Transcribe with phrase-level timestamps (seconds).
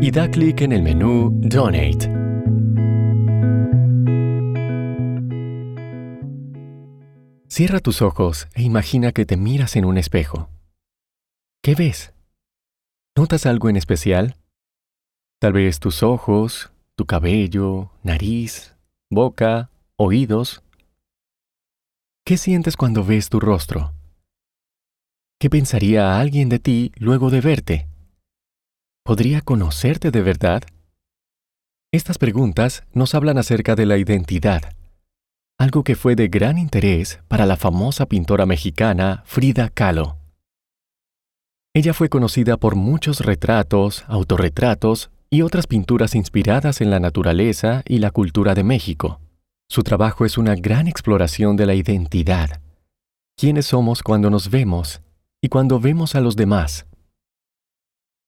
[0.00, 2.10] y da clic en el menú Donate.
[7.48, 10.48] Cierra tus ojos e imagina que te miras en un espejo.
[11.62, 12.12] ¿Qué ves?
[13.16, 14.36] ¿Notas algo en especial?
[15.40, 18.76] Tal vez tus ojos, tu cabello, nariz,
[19.08, 20.64] boca, oídos.
[22.26, 23.92] ¿Qué sientes cuando ves tu rostro?
[25.38, 27.93] ¿Qué pensaría alguien de ti luego de verte?
[29.06, 30.62] ¿Podría conocerte de verdad?
[31.92, 34.62] Estas preguntas nos hablan acerca de la identidad,
[35.58, 40.16] algo que fue de gran interés para la famosa pintora mexicana Frida Kahlo.
[41.74, 47.98] Ella fue conocida por muchos retratos, autorretratos y otras pinturas inspiradas en la naturaleza y
[47.98, 49.20] la cultura de México.
[49.68, 52.62] Su trabajo es una gran exploración de la identidad.
[53.36, 55.02] ¿Quiénes somos cuando nos vemos
[55.42, 56.86] y cuando vemos a los demás?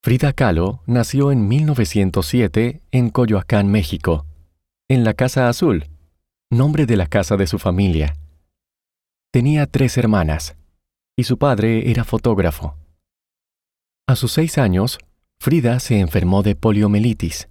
[0.07, 4.25] Frida Kahlo nació en 1907 en Coyoacán, México,
[4.87, 5.87] en la Casa Azul,
[6.49, 8.15] nombre de la casa de su familia.
[9.33, 10.55] Tenía tres hermanas,
[11.17, 12.77] y su padre era fotógrafo.
[14.07, 14.97] A sus seis años,
[15.41, 17.49] Frida se enfermó de poliomielitis,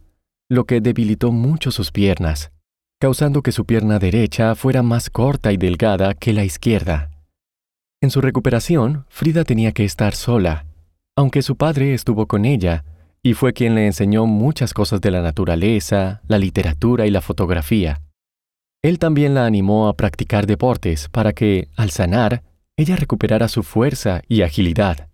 [0.49, 2.53] lo que debilitó mucho sus piernas,
[2.99, 7.11] causando que su pierna derecha fuera más corta y delgada que la izquierda.
[8.01, 10.66] En su recuperación, Frida tenía que estar sola
[11.17, 12.85] aunque su padre estuvo con ella
[13.23, 18.03] y fue quien le enseñó muchas cosas de la naturaleza, la literatura y la fotografía.
[18.83, 22.45] Él también la animó a practicar deportes para que, al sanar,
[22.77, 25.09] ella recuperara su fuerza y agilidad.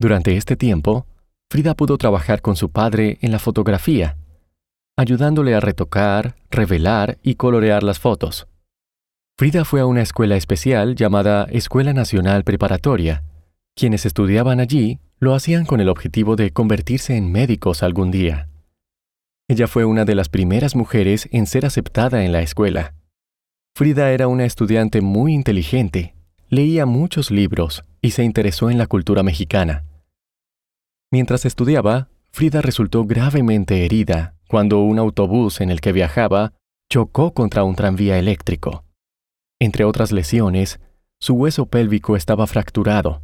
[0.00, 1.06] Durante este tiempo,
[1.50, 4.16] Frida pudo trabajar con su padre en la fotografía,
[4.96, 8.48] ayudándole a retocar, revelar y colorear las fotos.
[9.38, 13.24] Frida fue a una escuela especial llamada Escuela Nacional Preparatoria.
[13.74, 18.48] Quienes estudiaban allí lo hacían con el objetivo de convertirse en médicos algún día.
[19.48, 22.94] Ella fue una de las primeras mujeres en ser aceptada en la escuela.
[23.74, 26.14] Frida era una estudiante muy inteligente,
[26.48, 29.84] leía muchos libros y se interesó en la cultura mexicana.
[31.12, 36.52] Mientras estudiaba, Frida resultó gravemente herida cuando un autobús en el que viajaba
[36.88, 38.84] chocó contra un tranvía eléctrico.
[39.60, 40.80] Entre otras lesiones,
[41.18, 43.20] su hueso pélvico estaba fracturado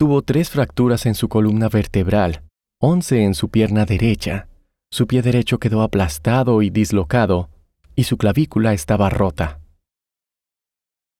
[0.00, 2.44] Tuvo tres fracturas en su columna vertebral,
[2.80, 4.48] once en su pierna derecha,
[4.90, 7.50] su pie derecho quedó aplastado y dislocado,
[7.94, 9.60] y su clavícula estaba rota.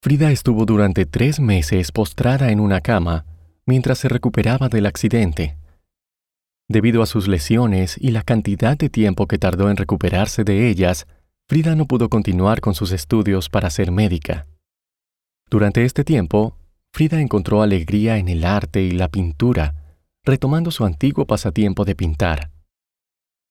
[0.03, 3.27] Frida estuvo durante tres meses postrada en una cama
[3.67, 5.59] mientras se recuperaba del accidente.
[6.67, 11.07] Debido a sus lesiones y la cantidad de tiempo que tardó en recuperarse de ellas,
[11.51, 14.47] Frida no pudo continuar con sus estudios para ser médica.
[15.51, 16.57] Durante este tiempo,
[16.93, 19.75] Frida encontró alegría en el arte y la pintura,
[20.25, 22.51] retomando su antiguo pasatiempo de pintar.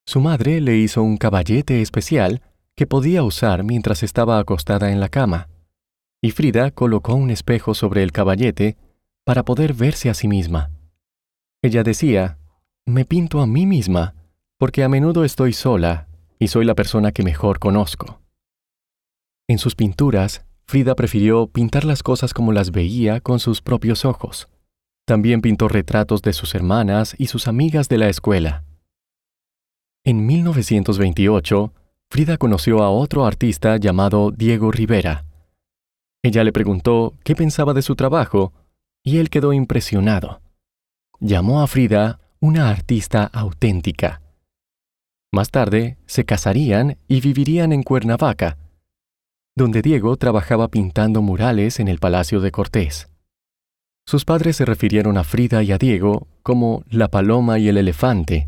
[0.06, 2.42] Su madre le hizo un caballete especial
[2.76, 5.50] que podía usar mientras estaba acostada en la cama,
[6.22, 8.78] y Frida colocó un espejo sobre el caballete
[9.26, 10.72] para poder verse a sí misma.
[11.62, 12.40] Ella decía,
[12.86, 14.16] me pinto a mí misma,
[14.58, 16.08] porque a menudo estoy sola
[16.40, 18.22] y soy la persona que mejor conozco.
[19.48, 24.50] En sus pinturas, Frida prefirió pintar las cosas como las veía con sus propios ojos.
[25.08, 28.66] También pintó retratos de sus hermanas y sus amigas de la escuela.
[30.06, 31.74] En 1928,
[32.12, 35.26] Frida conoció a otro artista llamado Diego Rivera.
[36.22, 38.54] Ella le preguntó qué pensaba de su trabajo
[39.04, 40.40] y él quedó impresionado.
[41.20, 44.22] Llamó a Frida una artista auténtica.
[45.32, 48.60] Más tarde, se casarían y vivirían en Cuernavaca,
[49.60, 53.10] donde Diego trabajaba pintando murales en el Palacio de Cortés.
[54.08, 58.48] Sus padres se refirieron a Frida y a Diego como la paloma y el elefante,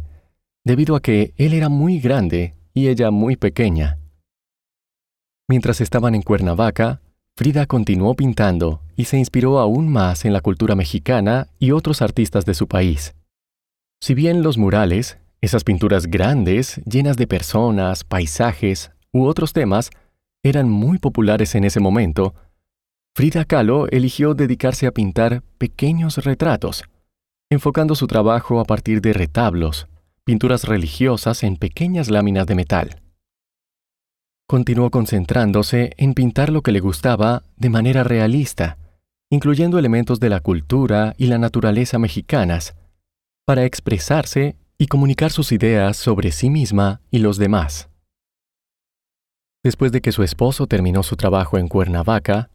[0.64, 4.00] debido a que él era muy grande y ella muy pequeña.
[5.50, 7.02] Mientras estaban en Cuernavaca,
[7.36, 12.46] Frida continuó pintando y se inspiró aún más en la cultura mexicana y otros artistas
[12.46, 13.16] de su país.
[14.02, 19.92] Si bien los murales, esas pinturas grandes, llenas de personas, paisajes u otros temas,
[20.44, 22.34] eran muy populares en ese momento,
[23.16, 26.86] Frida Kahlo eligió dedicarse a pintar pequeños retratos,
[27.50, 29.88] enfocando su trabajo a partir de retablos,
[30.24, 33.02] pinturas religiosas en pequeñas láminas de metal.
[34.48, 38.78] continuó concentrándose en pintar lo que le gustaba de manera realista,
[39.30, 42.76] incluyendo elementos de la cultura y la naturaleza mexicanas,
[43.46, 47.91] para expresarse y comunicar sus ideas sobre sí misma y los demás.
[49.64, 52.50] Después de que su esposo terminó su trabajo en Cuernavaca,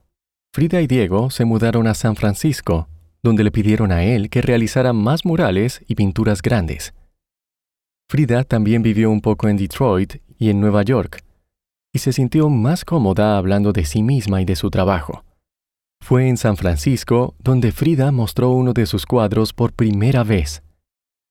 [0.53, 2.88] Frida y Diego se mudaron a San Francisco,
[3.23, 6.94] donde le pidieron a él que realizara más murales y pinturas grandes.
[8.08, 11.23] Frida también vivió un poco en Detroit y en Nueva York,
[11.93, 15.25] y se sintió más cómoda hablando de sí misma y de su trabajo.
[16.00, 20.62] Fue en San Francisco donde Frida mostró uno de sus cuadros por primera vez.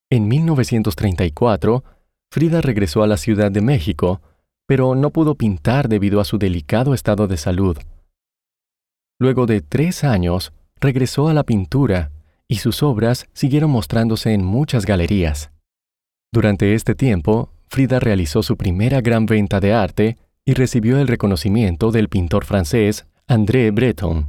[0.09, 1.83] En 1934,
[2.31, 4.21] Frida regresó a la Ciudad de México,
[4.67, 7.77] pero no pudo pintar debido a su delicado estado de salud.
[9.19, 12.11] Luego de tres años, regresó a la pintura
[12.47, 15.51] y sus obras siguieron mostrándose en muchas galerías.
[16.31, 21.91] Durante este tiempo, Frida realizó su primera gran venta de arte y recibió el reconocimiento
[21.91, 24.27] del pintor francés André Breton.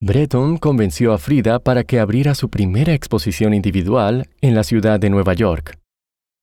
[0.00, 5.10] Breton convenció a Frida para que abriera su primera exposición individual en la ciudad de
[5.10, 5.78] Nueva York.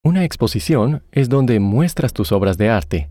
[0.06, 3.10] Una exposición es donde muestras tus obras de arte.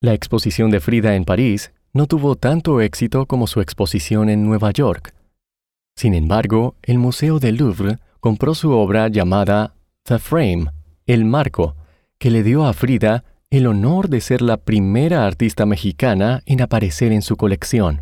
[0.00, 4.70] La exposición de Frida en París no tuvo tanto éxito como su exposición en Nueva
[4.70, 5.14] York.
[5.94, 9.74] Sin embargo, el Museo del Louvre compró su obra llamada
[10.04, 10.70] The Frame,
[11.04, 11.76] el marco,
[12.18, 17.12] que le dio a Frida el honor de ser la primera artista mexicana en aparecer
[17.12, 18.00] en su colección.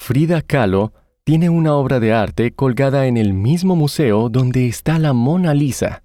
[0.00, 5.12] Frida Kahlo tiene una obra de arte colgada en el mismo museo donde está la
[5.12, 6.03] Mona Lisa.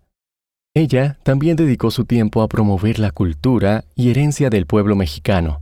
[0.75, 5.61] Ella también dedicó su tiempo a promover la cultura y herencia del pueblo mexicano.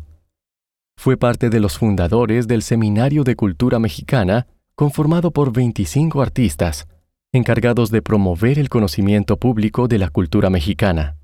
[0.98, 6.88] Fue parte de los fundadores del Seminario de Cultura Mexicana, conformado por 25 artistas,
[7.32, 11.16] encargados de promover el conocimiento público de la cultura mexicana.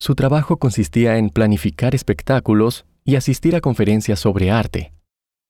[0.00, 4.92] Su trabajo consistía en planificar espectáculos y asistir a conferencias sobre arte.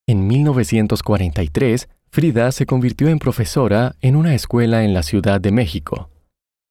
[0.07, 6.10] En 1943, Frida se convirtió en profesora en una escuela en la Ciudad de México.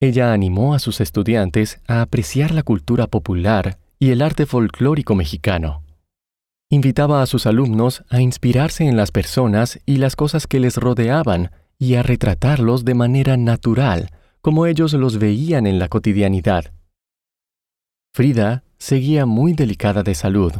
[0.01, 5.83] Ella animó a sus estudiantes a apreciar la cultura popular y el arte folclórico mexicano.
[6.69, 11.51] Invitaba a sus alumnos a inspirarse en las personas y las cosas que les rodeaban
[11.77, 14.11] y a retratarlos de manera natural,
[14.41, 16.71] como ellos los veían en la cotidianidad.
[18.13, 20.53] Frida seguía muy delicada de salud,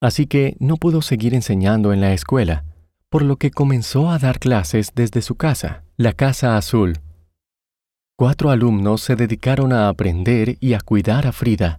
[0.00, 2.64] así que no pudo seguir enseñando en la escuela,
[3.08, 7.00] por lo que comenzó a dar clases desde su casa, la Casa Azul.
[8.20, 11.78] Cuatro alumnos se dedicaron a aprender y a cuidar a Frida.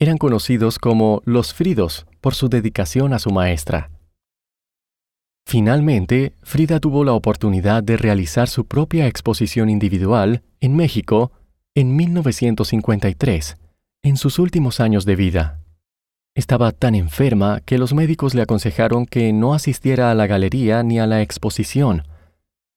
[0.00, 3.88] Eran conocidos como los Fridos por su dedicación a su maestra.
[5.46, 11.30] Finalmente, Frida tuvo la oportunidad de realizar su propia exposición individual en México
[11.76, 13.56] en 1953,
[14.02, 15.60] en sus últimos años de vida.
[16.34, 20.98] Estaba tan enferma que los médicos le aconsejaron que no asistiera a la galería ni
[20.98, 22.02] a la exposición,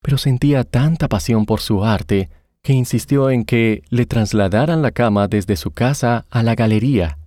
[0.04, 2.30] pero sentía tanta pasión por su arte
[2.66, 7.20] que insistió en que le trasladaran la cama desde su casa a la galería.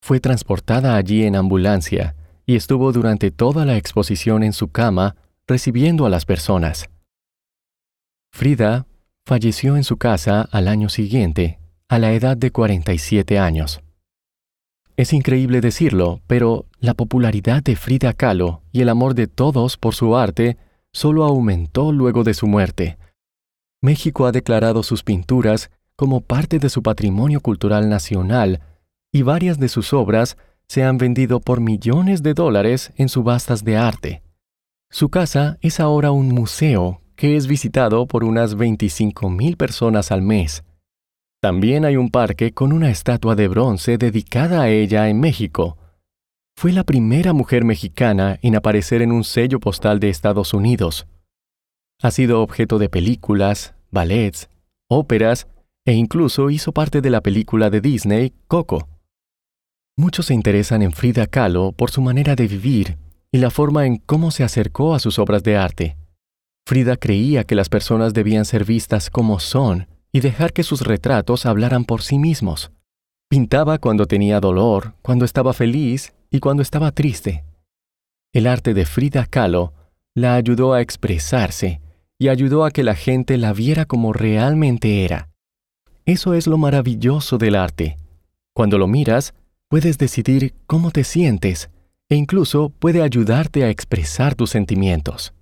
[0.00, 2.14] Fue transportada allí en ambulancia
[2.46, 5.16] y estuvo durante toda la exposición en su cama
[5.48, 6.88] recibiendo a las personas.
[8.32, 8.86] Frida
[9.26, 11.58] falleció en su casa al año siguiente,
[11.88, 13.80] a la edad de 47 años.
[14.96, 19.96] Es increíble decirlo, pero la popularidad de Frida Kahlo y el amor de todos por
[19.96, 20.56] su arte
[20.92, 22.96] solo aumentó luego de su muerte.
[23.80, 28.60] México ha declarado sus pinturas como parte de su patrimonio cultural nacional
[29.12, 33.76] y varias de sus obras se han vendido por millones de dólares en subastas de
[33.76, 34.22] arte.
[34.90, 40.62] Su casa es ahora un museo que es visitado por unas 25.000 personas al mes.
[41.40, 45.76] También hay un parque con una estatua de bronce dedicada a ella en México.
[46.56, 51.06] Fue la primera mujer mexicana en aparecer en un sello postal de Estados Unidos.
[52.00, 54.48] Ha sido objeto de películas, ballets,
[54.88, 55.48] óperas
[55.84, 58.88] e incluso hizo parte de la película de Disney Coco.
[59.96, 62.98] Muchos se interesan en Frida Kahlo por su manera de vivir
[63.32, 65.96] y la forma en cómo se acercó a sus obras de arte.
[66.68, 71.46] Frida creía que las personas debían ser vistas como son y dejar que sus retratos
[71.46, 72.70] hablaran por sí mismos.
[73.28, 77.44] Pintaba cuando tenía dolor, cuando estaba feliz y cuando estaba triste.
[78.32, 79.72] El arte de Frida Kahlo
[80.14, 81.80] la ayudó a expresarse
[82.18, 85.28] y ayudó a que la gente la viera como realmente era.
[86.04, 87.96] Eso es lo maravilloso del arte.
[88.54, 89.34] Cuando lo miras,
[89.68, 91.70] puedes decidir cómo te sientes
[92.08, 95.32] e incluso puede ayudarte a expresar tus sentimientos.